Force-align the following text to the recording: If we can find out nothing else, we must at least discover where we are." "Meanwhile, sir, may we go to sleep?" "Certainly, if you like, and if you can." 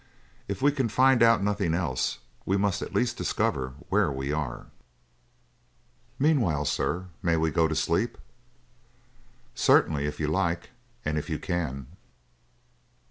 If 0.47 0.63
we 0.63 0.71
can 0.71 0.89
find 0.89 1.21
out 1.21 1.43
nothing 1.43 1.75
else, 1.75 2.17
we 2.43 2.57
must 2.57 2.81
at 2.81 2.95
least 2.95 3.17
discover 3.17 3.75
where 3.89 4.11
we 4.11 4.31
are." 4.33 4.65
"Meanwhile, 6.17 6.65
sir, 6.65 7.09
may 7.21 7.37
we 7.37 7.51
go 7.51 7.67
to 7.67 7.75
sleep?" 7.75 8.17
"Certainly, 9.53 10.07
if 10.07 10.19
you 10.19 10.25
like, 10.27 10.71
and 11.05 11.19
if 11.19 11.29
you 11.29 11.37
can." 11.37 11.85